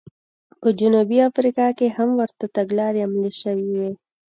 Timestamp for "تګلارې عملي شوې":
2.55-3.67